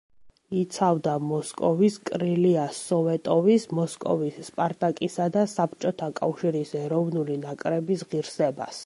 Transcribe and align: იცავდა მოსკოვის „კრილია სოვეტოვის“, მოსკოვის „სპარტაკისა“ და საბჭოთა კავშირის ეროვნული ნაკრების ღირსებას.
იცავდა 0.59 1.11
მოსკოვის 1.31 1.97
„კრილია 2.09 2.63
სოვეტოვის“, 2.77 3.67
მოსკოვის 3.81 4.39
„სპარტაკისა“ 4.49 5.29
და 5.37 5.45
საბჭოთა 5.55 6.11
კავშირის 6.21 6.73
ეროვნული 6.85 7.37
ნაკრების 7.47 8.07
ღირსებას. 8.15 8.79